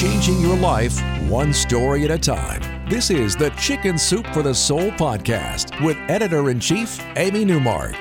[0.00, 0.98] changing your life
[1.28, 2.62] one story at a time.
[2.88, 7.92] This is the Chicken Soup for the Soul podcast with editor in chief, Amy Newmark.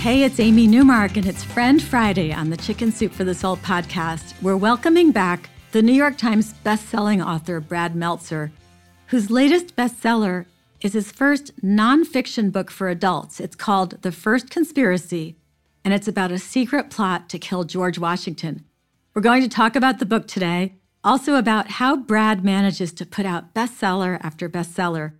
[0.00, 3.56] Hey, it's Amy Newmark, and it's Friend Friday on the Chicken Soup for the Soul
[3.56, 4.34] podcast.
[4.42, 8.52] We're welcoming back the New York Times bestselling author Brad Meltzer,
[9.06, 10.44] whose latest bestseller
[10.82, 13.40] is his first nonfiction book for adults.
[13.40, 15.36] It's called The First Conspiracy,
[15.86, 18.66] and it's about a secret plot to kill George Washington.
[19.14, 23.26] We're going to talk about the book today, also about how Brad manages to put
[23.26, 25.12] out bestseller after bestseller.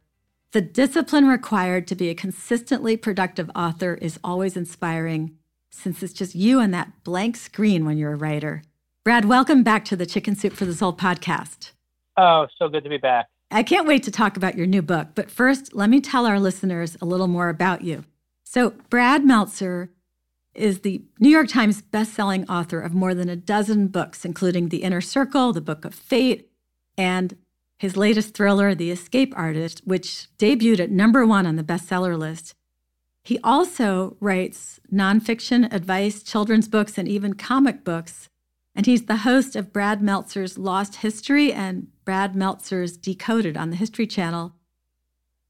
[0.52, 5.36] The discipline required to be a consistently productive author is always inspiring,
[5.70, 8.62] since it's just you and that blank screen when you're a writer.
[9.04, 11.72] Brad, welcome back to the Chicken Soup for the Soul podcast.
[12.16, 13.26] Oh, so good to be back.
[13.50, 16.40] I can't wait to talk about your new book, but first, let me tell our
[16.40, 18.04] listeners a little more about you.
[18.44, 19.90] So, Brad Meltzer
[20.54, 24.82] is the New York Times bestselling author of more than a dozen books, including The
[24.82, 26.50] Inner Circle, The Book of Fate,
[26.96, 27.36] and
[27.78, 32.54] his latest thriller, The Escape Artist, which debuted at number one on the bestseller list.
[33.24, 38.28] He also writes nonfiction, advice, children's books, and even comic books.
[38.74, 43.76] And he's the host of Brad Meltzer's Lost History and Brad Meltzer's Decoded on the
[43.76, 44.54] History Channel.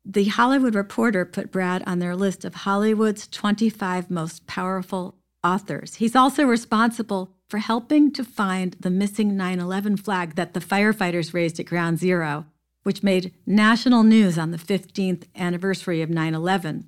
[0.07, 5.95] The Hollywood Reporter put Brad on their list of Hollywood's 25 most powerful authors.
[5.95, 11.33] He's also responsible for helping to find the missing 9 11 flag that the firefighters
[11.33, 12.45] raised at Ground Zero,
[12.83, 16.87] which made national news on the 15th anniversary of 9 11.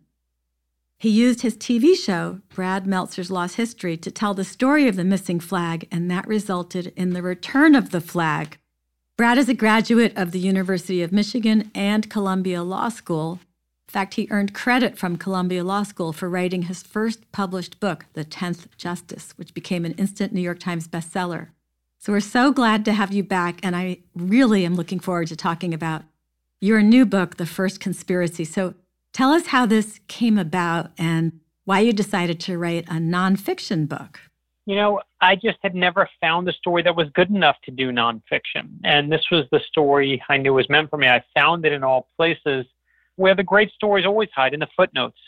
[0.98, 5.04] He used his TV show, Brad Meltzer's Lost History, to tell the story of the
[5.04, 8.58] missing flag, and that resulted in the return of the flag.
[9.16, 13.40] Brad is a graduate of the University of Michigan and Columbia Law School.
[13.88, 18.04] In fact, he earned credit from Columbia Law School for writing his first published book,
[18.12, 21.48] The Tenth Justice, which became an instant New York Times bestseller.
[21.98, 25.36] So we're so glad to have you back, and I really am looking forward to
[25.36, 26.02] talking about
[26.60, 28.44] your new book, The First Conspiracy.
[28.44, 28.74] So
[29.14, 34.20] tell us how this came about and why you decided to write a nonfiction book
[34.66, 37.90] you know, I just had never found a story that was good enough to do
[37.90, 38.78] nonfiction.
[38.84, 41.08] And this was the story I knew was meant for me.
[41.08, 42.66] I found it in all places
[43.16, 45.18] where the great stories always hide in the footnotes.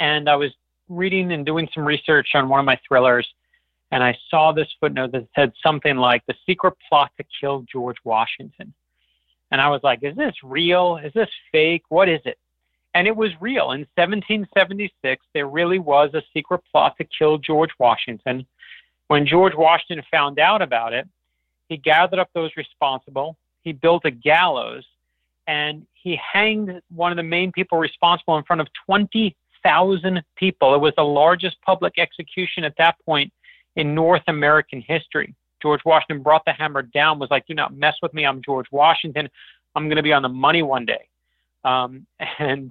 [0.00, 0.52] And I was
[0.88, 3.28] reading and doing some research on one of my thrillers,
[3.90, 7.96] and I saw this footnote that said something like the secret plot to kill George
[8.04, 8.74] Washington.
[9.50, 10.98] And I was like, is this real?
[11.02, 11.84] Is this fake?
[11.88, 12.38] What is it?
[12.94, 13.72] And it was real.
[13.72, 18.46] In 1776, there really was a secret plot to kill George Washington
[19.08, 21.06] when George Washington found out about it,
[21.68, 23.36] he gathered up those responsible.
[23.62, 24.84] He built a gallows
[25.46, 30.74] and he hanged one of the main people responsible in front of 20,000 people.
[30.74, 33.32] It was the largest public execution at that point
[33.76, 35.34] in North American history.
[35.60, 38.24] George Washington brought the hammer down, was like, do not mess with me.
[38.24, 39.28] I'm George Washington.
[39.74, 41.08] I'm going to be on the money one day.
[41.64, 42.06] Um,
[42.38, 42.70] and,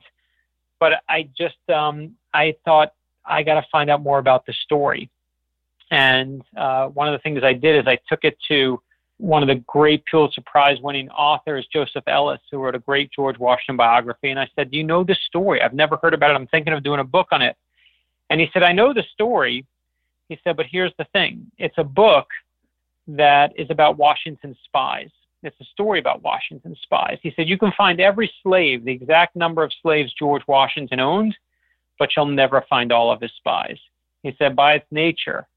[0.80, 2.94] but I just, um, I thought
[3.26, 5.10] I got to find out more about the story.
[5.92, 8.82] And uh, one of the things I did is I took it to
[9.18, 13.38] one of the great Pulitzer Prize winning authors, Joseph Ellis, who wrote a great George
[13.40, 14.30] Washington biography.
[14.30, 15.62] And I said, Do you know this story?
[15.62, 16.36] I've never heard about it.
[16.36, 17.56] I'm thinking of doing a book on it.
[18.30, 19.66] And he said, I know the story.
[20.30, 22.28] He said, But here's the thing it's a book
[23.08, 25.10] that is about Washington spies.
[25.44, 27.20] It's a story about Washington spies.
[27.22, 31.36] He said, You can find every slave, the exact number of slaves George Washington owned,
[31.98, 33.78] but you'll never find all of his spies.
[34.24, 35.48] He said, By its nature,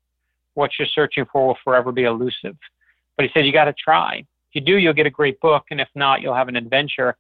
[0.54, 2.56] what you're searching for will forever be elusive.
[3.16, 4.16] But he said, you got to try.
[4.18, 5.64] If you do, you'll get a great book.
[5.70, 7.16] And if not, you'll have an adventure.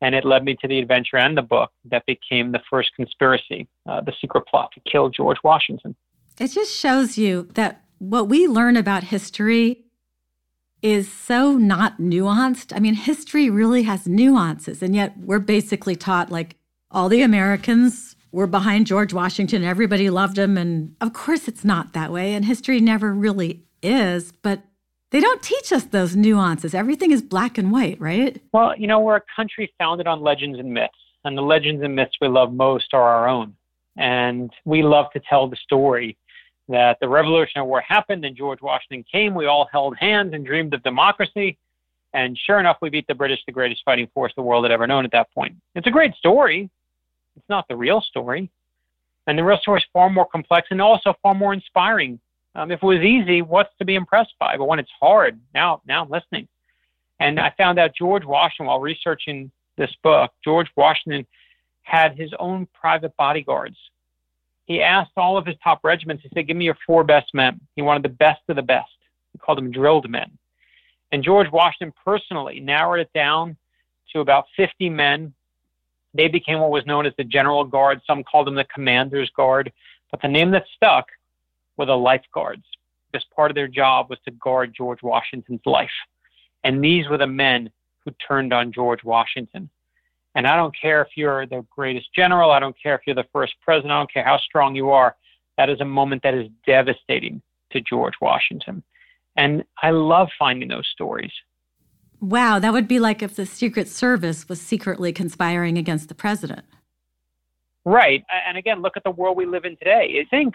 [0.00, 3.68] And it led me to the adventure and the book that became the first conspiracy,
[3.88, 5.94] uh, the secret plot to kill George Washington.
[6.40, 9.84] It just shows you that what we learn about history
[10.82, 12.74] is so not nuanced.
[12.74, 16.56] I mean, history really has nuances, and yet we're basically taught like
[16.90, 19.62] all the Americans were behind George Washington.
[19.62, 20.56] Everybody loved him.
[20.56, 22.34] And of course, it's not that way.
[22.34, 24.32] And history never really is.
[24.42, 24.62] But
[25.10, 26.74] they don't teach us those nuances.
[26.74, 28.40] Everything is black and white, right?
[28.52, 30.94] Well, you know, we're a country founded on legends and myths.
[31.24, 33.54] And the legends and myths we love most are our own.
[33.96, 36.16] And we love to tell the story
[36.68, 39.34] that the Revolutionary War happened and George Washington came.
[39.34, 41.58] We all held hands and dreamed of democracy.
[42.14, 44.86] And sure enough, we beat the British, the greatest fighting force the world had ever
[44.86, 45.56] known at that point.
[45.74, 46.70] It's a great story.
[47.36, 48.50] It's not the real story.
[49.26, 52.18] And the real story is far more complex and also far more inspiring.
[52.54, 54.56] Um, if it was easy, what's to be impressed by?
[54.56, 56.48] But when it's hard, now now I'm listening.
[57.20, 61.26] And I found out George Washington, while researching this book, George Washington
[61.82, 63.76] had his own private bodyguards.
[64.66, 67.60] He asked all of his top regiments, he said, Give me your four best men.
[67.76, 68.90] He wanted the best of the best.
[69.32, 70.30] He called them drilled men.
[71.10, 73.56] And George Washington personally narrowed it down
[74.12, 75.34] to about 50 men.
[76.14, 78.00] They became what was known as the General Guard.
[78.06, 79.72] Some called them the Commander's Guard.
[80.10, 81.06] But the name that stuck
[81.76, 82.64] were the Lifeguards,
[83.10, 85.90] because part of their job was to guard George Washington's life.
[86.64, 87.70] And these were the men
[88.04, 89.70] who turned on George Washington.
[90.34, 93.26] And I don't care if you're the greatest general, I don't care if you're the
[93.32, 95.16] first president, I don't care how strong you are.
[95.58, 98.82] That is a moment that is devastating to George Washington.
[99.36, 101.32] And I love finding those stories.
[102.22, 106.64] Wow, that would be like if the Secret Service was secretly conspiring against the president.
[107.84, 108.22] Right.
[108.46, 110.24] And again, look at the world we live in today.
[110.24, 110.54] I think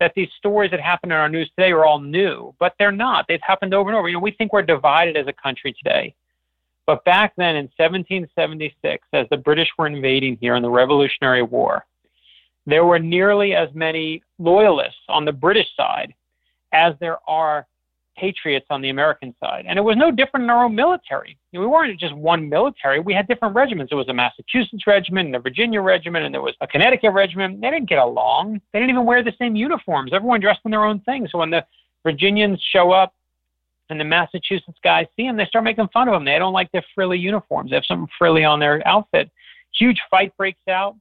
[0.00, 3.26] that these stories that happen in our news today are all new, but they're not.
[3.28, 4.08] They've happened over and over.
[4.08, 6.14] You know, we think we're divided as a country today.
[6.86, 11.84] But back then in 1776, as the British were invading here in the Revolutionary War,
[12.64, 16.14] there were nearly as many loyalists on the British side
[16.72, 17.66] as there are
[18.16, 19.64] patriots on the American side.
[19.66, 21.38] And it was no different in our own military.
[21.50, 23.00] You know, we weren't just one military.
[23.00, 23.90] We had different regiments.
[23.90, 27.60] There was a Massachusetts regiment and a Virginia regiment and there was a Connecticut regiment.
[27.60, 28.60] They didn't get along.
[28.72, 30.12] They didn't even wear the same uniforms.
[30.12, 31.28] Everyone dressed in their own thing.
[31.30, 31.64] So when the
[32.04, 33.14] Virginians show up
[33.90, 36.24] and the Massachusetts guys see them, they start making fun of them.
[36.24, 37.70] They don't like their frilly uniforms.
[37.70, 39.30] They have something frilly on their outfit.
[39.78, 40.96] Huge fight breaks out.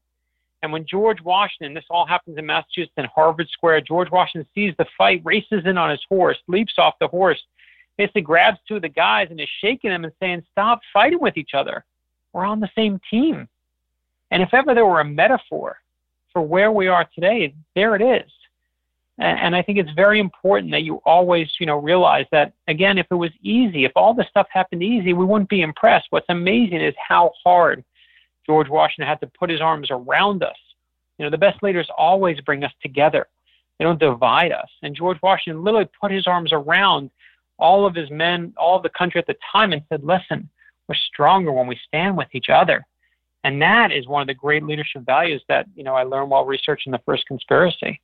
[0.61, 4.73] And when George Washington, this all happens in Massachusetts in Harvard Square, George Washington sees
[4.77, 7.41] the fight, races in on his horse, leaps off the horse,
[7.97, 11.37] basically grabs two of the guys and is shaking them and saying, Stop fighting with
[11.37, 11.83] each other.
[12.33, 13.47] We're on the same team.
[14.29, 15.77] And if ever there were a metaphor
[16.31, 18.31] for where we are today, there it is.
[19.17, 23.05] And I think it's very important that you always, you know, realize that again, if
[23.11, 26.07] it was easy, if all this stuff happened easy, we wouldn't be impressed.
[26.09, 27.83] What's amazing is how hard
[28.45, 30.57] George Washington had to put his arms around us.
[31.17, 33.27] You know, the best leaders always bring us together.
[33.77, 34.69] They don't divide us.
[34.81, 37.09] And George Washington literally put his arms around
[37.57, 40.49] all of his men, all of the country at the time, and said, listen,
[40.87, 42.85] we're stronger when we stand with each other.
[43.43, 46.45] And that is one of the great leadership values that, you know, I learned while
[46.45, 48.01] researching the first conspiracy.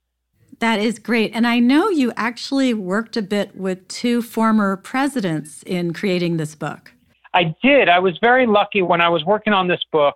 [0.60, 1.32] That is great.
[1.36, 6.56] And I know you actually worked a bit with two former presidents in creating this
[6.56, 6.94] book.
[7.34, 7.90] I did.
[7.90, 10.16] I was very lucky when I was working on this book.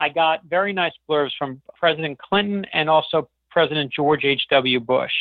[0.00, 4.80] I got very nice blurbs from President Clinton and also President George H.W.
[4.80, 5.12] Bush.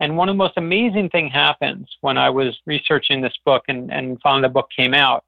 [0.00, 3.92] And one of the most amazing things happens when I was researching this book and,
[3.92, 5.24] and finally the book came out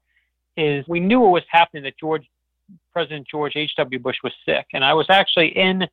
[0.57, 2.27] is we knew what was happening that George
[2.91, 3.99] President George H.W.
[3.99, 4.65] Bush was sick.
[4.73, 5.87] And I was actually in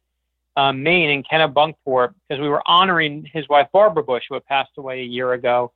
[0.57, 4.73] uh, Maine in Kennebunkport because we were honoring his wife Barbara Bush, who had passed
[4.77, 5.73] away a year ago.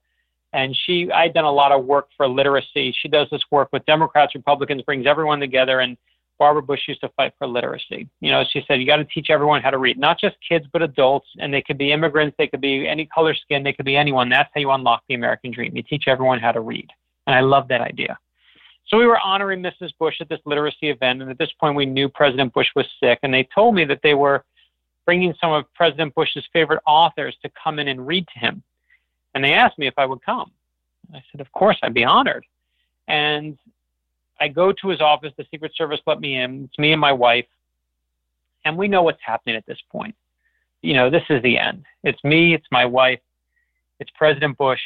[0.53, 2.95] And she, I had done a lot of work for literacy.
[3.01, 5.97] She does this work with Democrats, Republicans, brings everyone together and
[6.39, 8.09] Barbara Bush used to fight for literacy.
[8.21, 10.67] You know, she said you got to teach everyone how to read, not just kids,
[10.73, 11.29] but adults.
[11.39, 14.29] And they could be immigrants, they could be any color skin, they could be anyone.
[14.29, 15.77] That's how you unlock the American dream.
[15.77, 16.89] You teach everyone how to read.
[17.27, 18.19] And I love that idea.
[18.87, 19.91] So we were honoring Mrs.
[19.99, 21.23] Bush at this literacy event.
[21.23, 23.19] And at this point, we knew President Bush was sick.
[23.23, 24.45] And they told me that they were
[25.07, 28.63] bringing some of President Bush's favorite authors to come in and read to him.
[29.35, 30.51] And they asked me if I would come.
[31.13, 32.45] I said, Of course, I'd be honored.
[33.09, 33.59] And
[34.45, 35.33] I go to his office.
[35.39, 36.65] The Secret Service let me in.
[36.65, 37.47] It's me and my wife.
[38.67, 40.15] And we know what's happening at this point.
[40.83, 41.87] You know, this is the end.
[42.03, 43.21] It's me, it's my wife,
[44.01, 44.83] it's President Bush,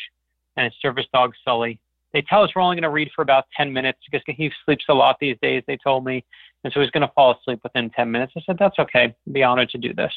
[0.56, 1.80] and it's service dog Sully.
[2.12, 4.84] They tell us we're only going to read for about 10 minutes because he sleeps
[4.88, 6.24] a lot these days, they told me.
[6.62, 8.34] And so he's going to fall asleep within 10 minutes.
[8.36, 9.02] I said, that's okay.
[9.26, 10.12] I'd be honored to do this.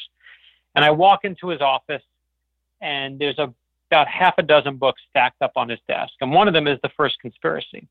[0.76, 2.02] And I walk into his office,
[2.80, 3.52] and there's a,
[3.90, 6.12] about half a dozen books stacked up on his desk.
[6.20, 7.88] And one of them is The First Conspiracy.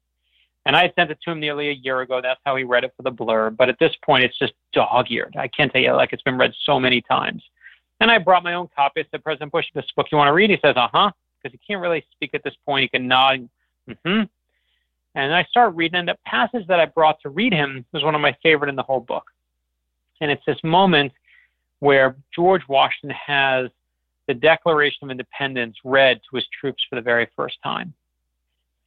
[0.66, 2.22] And I had sent it to him nearly a year ago.
[2.22, 3.58] That's how he read it for the blurb.
[3.58, 5.36] But at this point, it's just dog eared.
[5.38, 7.44] I can't tell you, like, it's been read so many times.
[8.00, 9.02] And I brought my own copy.
[9.02, 10.50] I said, President Bush, this book you want to read?
[10.50, 11.12] He says, uh huh.
[11.42, 12.84] Because he can't really speak at this point.
[12.84, 13.50] He can nod.
[13.90, 14.22] Mm hmm.
[15.16, 18.16] And I start reading, and the passage that I brought to read him was one
[18.16, 19.26] of my favorite in the whole book.
[20.22, 21.12] And it's this moment
[21.80, 23.70] where George Washington has
[24.28, 27.94] the Declaration of Independence read to his troops for the very first time.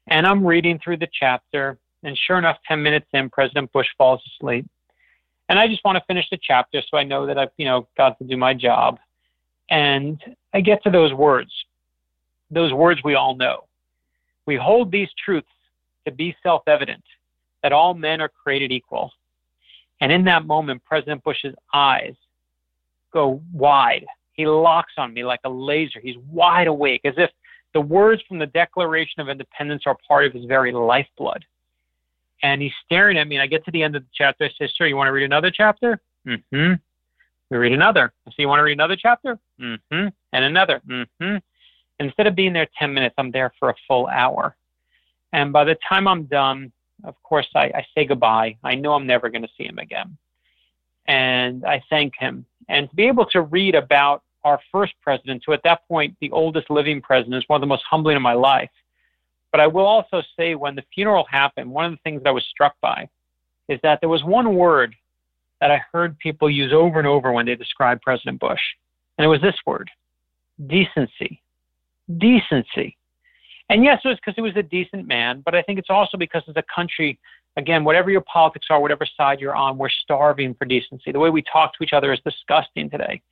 [0.09, 4.21] And I'm reading through the chapter, and sure enough, 10 minutes in, President Bush falls
[4.35, 4.67] asleep.
[5.49, 7.89] And I just want to finish the chapter so I know that I've, you know,
[7.97, 8.99] got to do my job.
[9.71, 11.53] And I get to those words,
[12.51, 13.65] those words we all know.
[14.47, 15.49] We hold these truths
[16.07, 17.03] to be self evident
[17.63, 19.11] that all men are created equal.
[20.01, 22.15] And in that moment, President Bush's eyes
[23.13, 24.05] go wide.
[24.35, 26.01] He locks on me like a laser.
[26.01, 27.31] He's wide awake, as if
[27.75, 31.45] the words from the Declaration of Independence are part of his very lifeblood.
[32.43, 34.45] And he's staring at me, and I get to the end of the chapter.
[34.45, 36.01] I say, Sir, you want to read another chapter?
[36.27, 36.73] Mm hmm.
[37.51, 38.13] We read another.
[38.27, 39.39] I say, You want to read another chapter?
[39.61, 40.09] Mm hmm.
[40.33, 40.81] And another.
[40.89, 41.37] Mm hmm.
[42.01, 44.57] Instead of being there 10 minutes, I'm there for a full hour.
[45.33, 46.73] And by the time I'm done,
[47.05, 48.57] of course, I, I say goodbye.
[48.63, 50.17] I know I'm never going to see him again.
[51.07, 52.47] And I thank him.
[52.69, 56.31] And to be able to read about our first president, who at that point, the
[56.31, 58.71] oldest living president, is one of the most humbling in my life.
[59.51, 62.33] But I will also say, when the funeral happened, one of the things that I
[62.33, 63.09] was struck by
[63.69, 64.95] is that there was one word
[65.61, 68.61] that I heard people use over and over when they described President Bush.
[69.17, 69.91] And it was this word
[70.67, 71.41] decency.
[72.19, 72.97] Decency.
[73.71, 76.17] And yes, it was because he was a decent man, but I think it's also
[76.19, 77.19] because as a country,
[77.57, 81.13] again, whatever your politics are, whatever side you're on, we're starving for decency.
[81.13, 83.23] The way we talk to each other is disgusting today.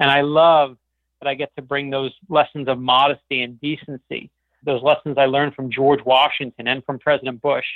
[0.00, 0.76] And I love
[1.20, 4.30] that I get to bring those lessons of modesty and decency,
[4.64, 7.66] those lessons I learned from George Washington and from President Bush,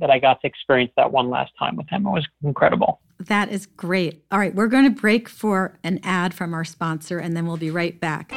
[0.00, 2.06] that I got to experience that one last time with him.
[2.06, 3.00] It was incredible.
[3.20, 4.24] That is great.
[4.30, 7.56] All right, we're going to break for an ad from our sponsor, and then we'll
[7.56, 8.32] be right back.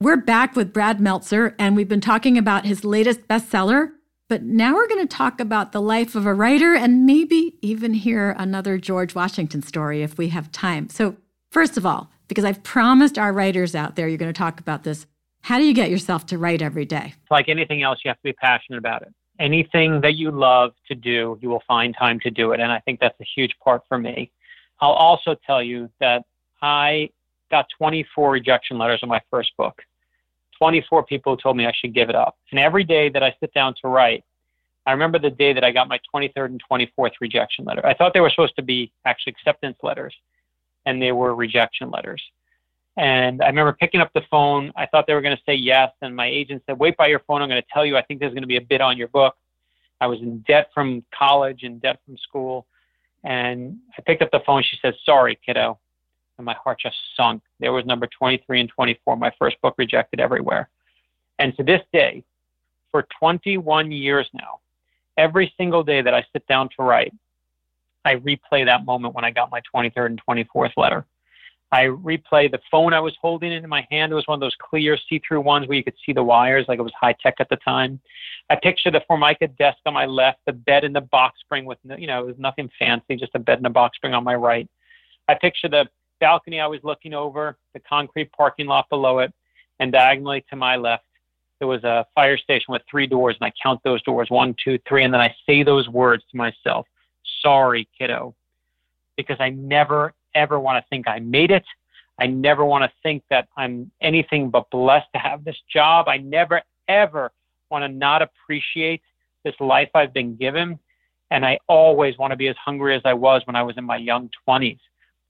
[0.00, 3.90] We're back with Brad Meltzer, and we've been talking about his latest bestseller.
[4.28, 7.94] But now we're going to talk about the life of a writer and maybe even
[7.94, 10.88] hear another George Washington story if we have time.
[10.88, 11.16] So,
[11.50, 14.84] first of all, because I've promised our writers out there you're going to talk about
[14.84, 15.04] this,
[15.40, 17.14] how do you get yourself to write every day?
[17.28, 19.12] Like anything else, you have to be passionate about it.
[19.40, 22.60] Anything that you love to do, you will find time to do it.
[22.60, 24.30] And I think that's a huge part for me.
[24.80, 26.22] I'll also tell you that
[26.62, 27.10] I
[27.50, 29.82] got 24 rejection letters on my first book.
[30.58, 32.36] 24 people told me I should give it up.
[32.50, 34.24] And every day that I sit down to write,
[34.86, 37.84] I remember the day that I got my 23rd and 24th rejection letter.
[37.84, 40.14] I thought they were supposed to be actually acceptance letters,
[40.86, 42.22] and they were rejection letters.
[42.96, 44.72] And I remember picking up the phone.
[44.76, 45.90] I thought they were going to say yes.
[46.02, 47.42] And my agent said, Wait by your phone.
[47.42, 49.08] I'm going to tell you, I think there's going to be a bid on your
[49.08, 49.36] book.
[50.00, 52.66] I was in debt from college, in debt from school.
[53.24, 54.64] And I picked up the phone.
[54.68, 55.78] She said, Sorry, kiddo
[56.38, 57.42] and my heart just sunk.
[57.60, 60.68] There was number 23 and 24, my first book rejected everywhere.
[61.38, 62.24] And to this day,
[62.90, 64.60] for 21 years now,
[65.16, 67.12] every single day that I sit down to write,
[68.04, 71.04] I replay that moment when I got my 23rd and 24th letter.
[71.70, 74.10] I replay the phone I was holding in my hand.
[74.10, 76.78] It was one of those clear, see-through ones where you could see the wires, like
[76.78, 78.00] it was high tech at the time.
[78.48, 81.76] I picture the Formica desk on my left, the bed in the box spring with,
[81.84, 84.24] no, you know, it was nothing fancy, just a bed in a box spring on
[84.24, 84.66] my right.
[85.28, 85.86] I picture the
[86.20, 89.32] balcony I was looking over, the concrete parking lot below it,
[89.80, 91.04] and diagonally to my left,
[91.58, 94.78] there was a fire station with three doors, and I count those doors one, two,
[94.88, 96.86] three, and then I say those words to myself
[97.42, 98.34] Sorry, kiddo.
[99.16, 101.64] Because I never, ever want to think I made it.
[102.18, 106.08] I never want to think that I'm anything but blessed to have this job.
[106.08, 107.32] I never, ever
[107.70, 109.02] want to not appreciate
[109.44, 110.78] this life I've been given.
[111.30, 113.84] And I always want to be as hungry as I was when I was in
[113.84, 114.78] my young 20s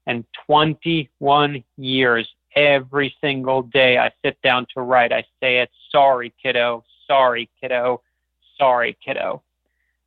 [0.08, 5.12] and 21 years every single day I sit down to write.
[5.12, 8.00] I say it, sorry, kiddo, sorry, kiddo,
[8.56, 9.42] sorry, kiddo.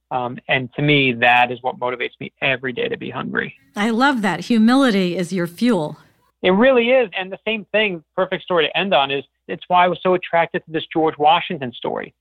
[0.10, 3.56] Um, and to me, that is what motivates me every day to be hungry.
[3.76, 4.42] I love that.
[4.42, 5.98] Humility is your fuel.
[6.42, 7.10] It really is.
[7.18, 10.16] And the same thing, perfect story to end on, is it's why I was so
[10.16, 12.14] attracted to this George Washington story.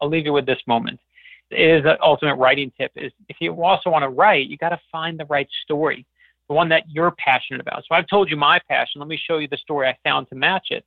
[0.00, 0.98] I'll leave you with this moment.
[1.50, 4.70] It is an ultimate writing tip is if you also want to write, you got
[4.70, 6.06] to find the right story
[6.48, 7.84] the one that you're passionate about.
[7.88, 9.00] So I've told you my passion.
[9.00, 10.84] Let me show you the story I found to match it.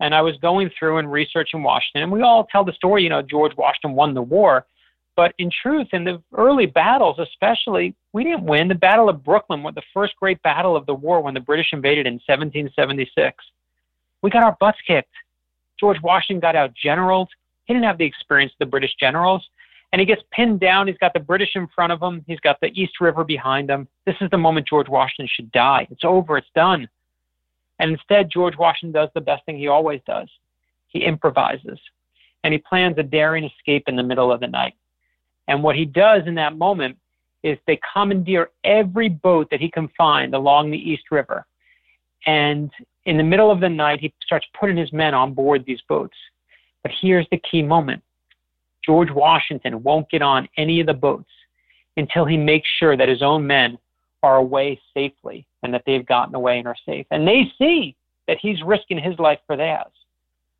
[0.00, 3.08] And I was going through and researching Washington, and we all tell the story, you
[3.08, 4.64] know, George Washington won the war.
[5.16, 8.68] But in truth, in the early battles, especially, we didn't win.
[8.68, 11.72] The Battle of Brooklyn was the first great battle of the war when the British
[11.72, 13.36] invaded in 1776.
[14.22, 15.10] We got our butts kicked.
[15.80, 17.30] George Washington got out generaled.
[17.64, 19.44] He didn't have the experience of the British generals
[19.92, 20.86] and he gets pinned down.
[20.86, 22.24] He's got the British in front of him.
[22.26, 23.88] He's got the East River behind him.
[24.06, 25.86] This is the moment George Washington should die.
[25.90, 26.36] It's over.
[26.36, 26.88] It's done.
[27.78, 30.28] And instead, George Washington does the best thing he always does.
[30.88, 31.78] He improvises
[32.44, 34.74] and he plans a daring escape in the middle of the night.
[35.48, 36.96] And what he does in that moment
[37.42, 41.46] is they commandeer every boat that he can find along the East River.
[42.26, 42.70] And
[43.06, 46.16] in the middle of the night, he starts putting his men on board these boats.
[46.82, 48.02] But here's the key moment
[48.88, 51.28] George Washington won't get on any of the boats
[51.98, 53.76] until he makes sure that his own men
[54.22, 57.04] are away safely and that they've gotten away and are safe.
[57.10, 57.94] And they see
[58.26, 59.92] that he's risking his life for theirs.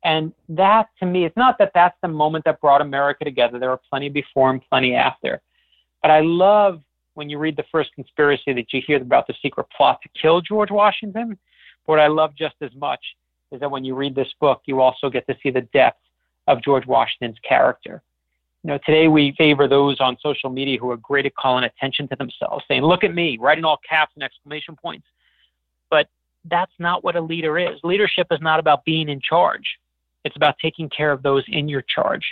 [0.03, 3.57] And that, to me, it's not that that's the moment that brought America together.
[3.57, 5.41] There were plenty before and plenty after.
[6.03, 6.83] But I love
[7.15, 10.39] when you read the first conspiracy that you hear about the secret plot to kill
[10.39, 11.29] George Washington.
[11.29, 13.03] But what I love just as much
[13.51, 15.99] is that when you read this book, you also get to see the depth
[16.45, 18.03] of George Washington's character
[18.63, 22.07] You know, today we favor those on social media who are great at calling attention
[22.09, 25.07] to themselves, saying, "Look at me," writing all caps and exclamation points.
[25.89, 26.09] But
[26.45, 27.79] that's not what a leader is.
[27.83, 29.77] Leadership is not about being in charge.
[30.25, 32.25] It's about taking care of those in your charge.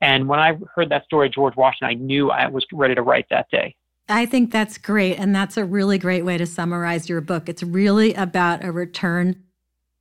[0.00, 3.02] And when I heard that story of George Washington, I knew I was ready to
[3.02, 3.74] write that day.
[4.08, 5.18] I think that's great.
[5.18, 7.48] And that's a really great way to summarize your book.
[7.48, 9.44] It's really about a return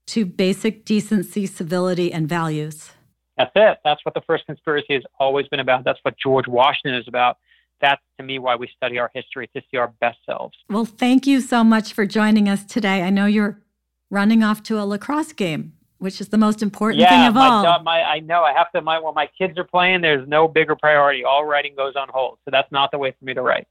[0.08, 2.94] to basic decency, civility, and values.
[3.38, 3.78] That's it.
[3.84, 5.84] That's what the first conspiracy has always been about.
[5.84, 7.38] That's what George Washington is about.
[7.80, 10.58] That's to me why we study our history to see our best selves.
[10.70, 13.04] Well, thank you so much for joining us today.
[13.04, 13.62] I know you're
[14.10, 17.48] running off to a lacrosse game which is the most important yeah, thing of my,
[17.48, 17.84] all.
[17.84, 18.44] My, I know.
[18.44, 18.82] I have to.
[18.82, 21.24] My, when my kids are playing, there's no bigger priority.
[21.24, 22.38] All writing goes on hold.
[22.46, 23.68] So that's not the way for me to write.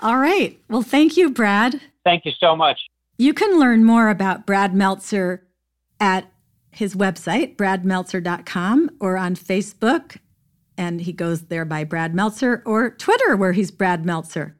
[0.00, 0.58] All right.
[0.68, 1.80] Well, thank you, Brad.
[2.04, 2.80] Thank you so much.
[3.16, 5.44] You can learn more about Brad Meltzer
[5.98, 6.30] at
[6.78, 10.18] his website, bradmeltzer.com, or on Facebook,
[10.76, 14.56] and he goes there by Brad Meltzer, or Twitter, where he's Brad Meltzer.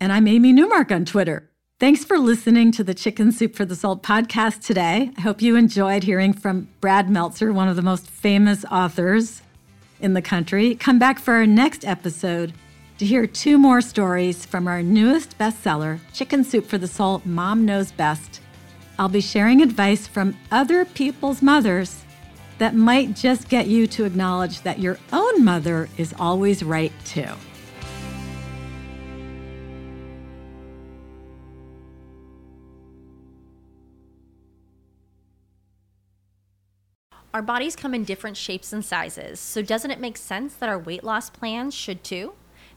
[0.00, 1.50] And I'm Amy Newmark on Twitter.
[1.78, 5.10] Thanks for listening to the Chicken Soup for the Soul podcast today.
[5.18, 9.42] I hope you enjoyed hearing from Brad Meltzer, one of the most famous authors
[10.00, 10.74] in the country.
[10.74, 12.54] Come back for our next episode
[12.96, 17.66] to hear two more stories from our newest bestseller, Chicken Soup for the Soul Mom
[17.66, 18.40] Knows Best.
[18.98, 22.04] I'll be sharing advice from other people's mothers
[22.58, 27.28] that might just get you to acknowledge that your own mother is always right too.
[37.32, 40.78] Our bodies come in different shapes and sizes, so doesn't it make sense that our
[40.78, 42.32] weight loss plans should too?